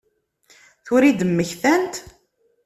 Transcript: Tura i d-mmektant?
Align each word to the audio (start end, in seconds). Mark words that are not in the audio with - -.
Tura 0.85 1.07
i 1.09 1.13
d-mmektant? 1.19 1.93